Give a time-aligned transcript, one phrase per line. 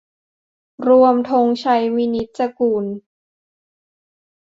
[0.87, 2.85] รวม ธงชัย วินิจจะกูล